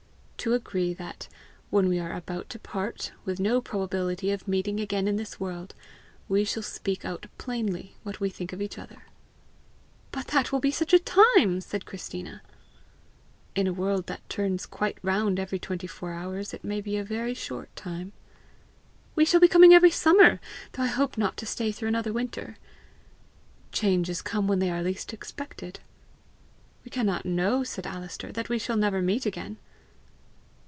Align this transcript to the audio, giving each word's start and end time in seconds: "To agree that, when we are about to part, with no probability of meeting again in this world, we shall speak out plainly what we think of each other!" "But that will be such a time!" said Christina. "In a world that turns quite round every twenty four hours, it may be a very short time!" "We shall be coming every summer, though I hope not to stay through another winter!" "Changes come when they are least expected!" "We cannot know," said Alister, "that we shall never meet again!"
"To 0.43 0.55
agree 0.55 0.95
that, 0.95 1.27
when 1.69 1.87
we 1.87 1.99
are 1.99 2.13
about 2.15 2.49
to 2.49 2.57
part, 2.57 3.11
with 3.25 3.39
no 3.39 3.61
probability 3.61 4.31
of 4.31 4.47
meeting 4.47 4.79
again 4.79 5.07
in 5.07 5.15
this 5.15 5.39
world, 5.39 5.75
we 6.27 6.43
shall 6.45 6.63
speak 6.63 7.05
out 7.05 7.27
plainly 7.37 7.95
what 8.01 8.19
we 8.19 8.31
think 8.31 8.51
of 8.51 8.59
each 8.59 8.79
other!" 8.79 9.03
"But 10.11 10.29
that 10.29 10.51
will 10.51 10.59
be 10.59 10.71
such 10.71 10.93
a 10.93 10.97
time!" 11.37 11.61
said 11.61 11.85
Christina. 11.85 12.41
"In 13.53 13.67
a 13.67 13.71
world 13.73 14.07
that 14.07 14.27
turns 14.29 14.65
quite 14.65 14.97
round 15.03 15.39
every 15.39 15.59
twenty 15.59 15.85
four 15.85 16.13
hours, 16.13 16.55
it 16.55 16.63
may 16.63 16.81
be 16.81 16.97
a 16.97 17.03
very 17.03 17.35
short 17.35 17.69
time!" 17.75 18.11
"We 19.13 19.25
shall 19.25 19.39
be 19.41 19.47
coming 19.47 19.75
every 19.75 19.91
summer, 19.91 20.39
though 20.71 20.81
I 20.81 20.87
hope 20.87 21.19
not 21.19 21.37
to 21.37 21.45
stay 21.45 21.71
through 21.71 21.89
another 21.89 22.11
winter!" 22.13 22.55
"Changes 23.71 24.23
come 24.23 24.47
when 24.47 24.57
they 24.57 24.71
are 24.71 24.81
least 24.81 25.13
expected!" 25.13 25.81
"We 26.83 26.89
cannot 26.89 27.25
know," 27.27 27.63
said 27.63 27.85
Alister, 27.85 28.31
"that 28.31 28.49
we 28.49 28.57
shall 28.57 28.75
never 28.75 29.03
meet 29.03 29.27
again!" 29.27 29.57